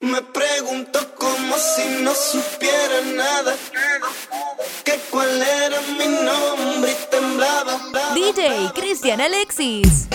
[0.00, 3.54] Me pregunto como si no supiera nada.
[4.82, 7.78] Que cuál era mi nombre y temblaba.
[8.14, 10.08] DJ Cristian Alexis.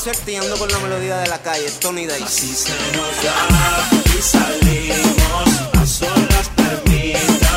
[0.00, 2.22] suerte con la melodía de la calle, Tony Day.
[2.22, 7.49] Así se nos da y salimos a solas permitas.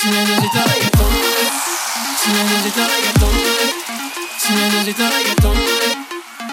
[0.00, 1.28] 繋がれたらや飛んで
[2.16, 3.44] 繋がれたらや飛んで
[4.38, 5.68] 繋がれたらや飛んで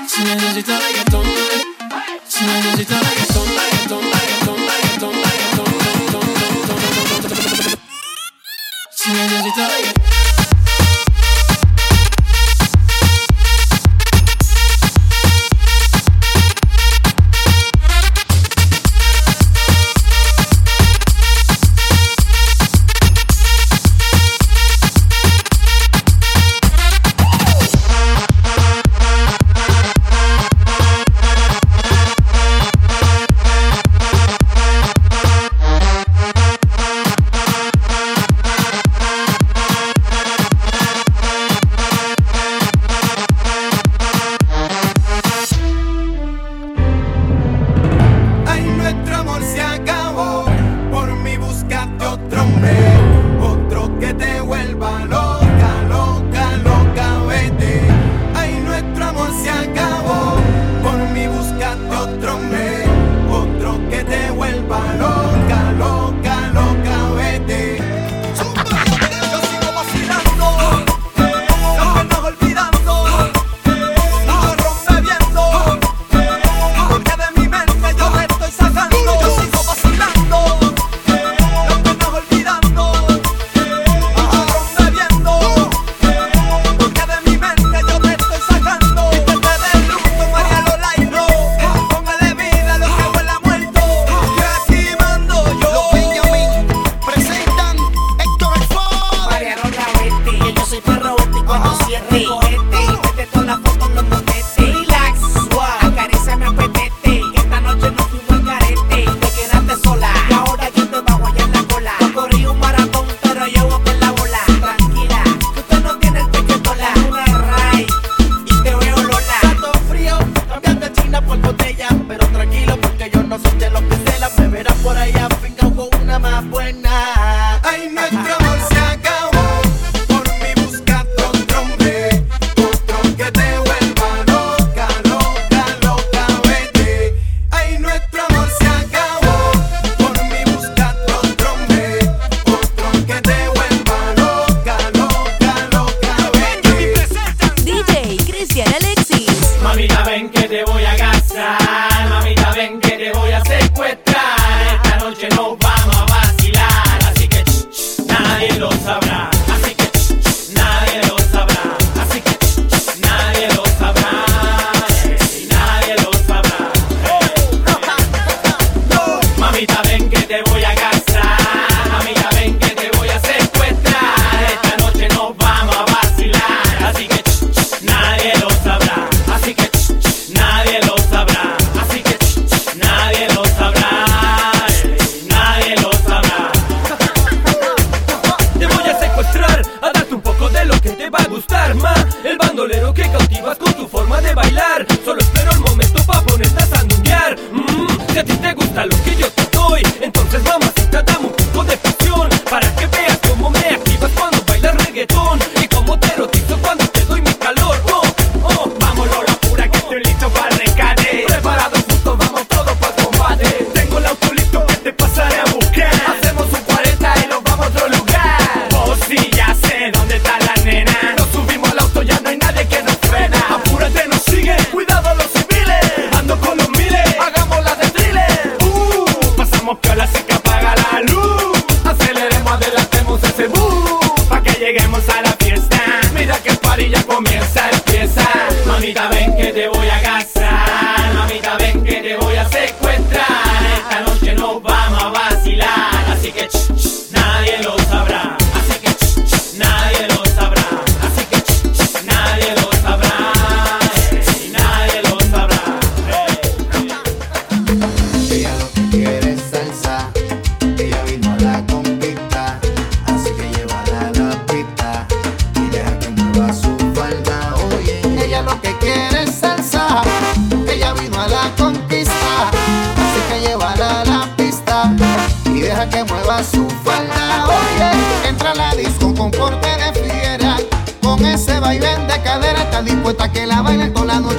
[0.05, 1.31] 繋がれたらや飛んで
[2.27, 3.36] 繋がれたらや飛んで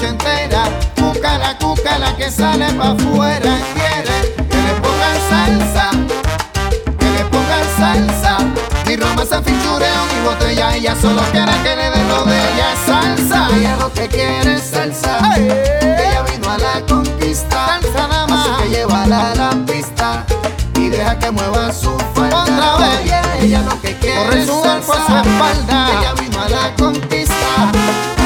[0.09, 0.65] se entera.
[1.99, 3.59] La que sale pa' afuera.
[3.75, 5.91] Quiere que le pongan salsa,
[6.99, 8.39] que le pongan salsa.
[8.87, 10.77] Ni romance, fichureo, ni botella.
[10.77, 13.49] Ella solo quiere que le den lo de ella salsa.
[13.57, 15.35] Ella lo que quiere es salsa.
[15.37, 17.67] Ella vino a la conquista.
[17.67, 18.49] Salsa nada más.
[18.49, 20.25] Así que llévala a la pista
[20.77, 22.43] y deja que mueva su falda.
[22.43, 23.43] Otra vez.
[23.43, 25.23] Ella, lo que quiere Corre es salsa.
[25.23, 25.89] Espalda.
[25.99, 28.18] Ella vino a la conquista.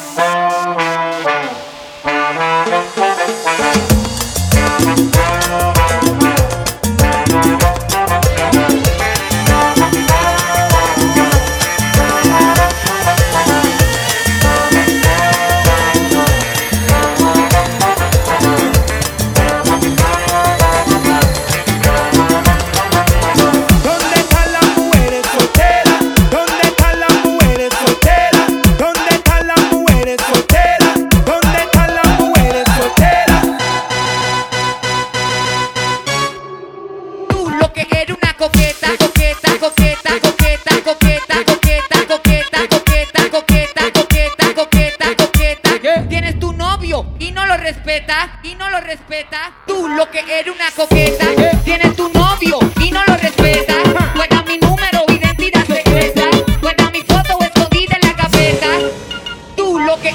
[0.00, 0.37] Bye.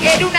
[0.04, 0.33] quiero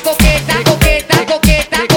[0.00, 1.89] coqueta, coqueta, coqueta.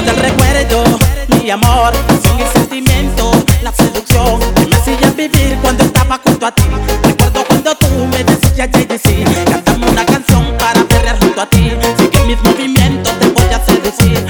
[0.00, 0.98] Todo el recuerdo,
[1.42, 1.92] mi amor,
[2.22, 6.62] sin el sentimiento, la seducción que me hacía vivir cuando estaba junto a ti.
[7.02, 11.72] Recuerdo cuando tú me decías, JDC, cantame una canción para perrear junto a ti.
[11.98, 14.29] Sigue mis movimientos, te voy a seducir.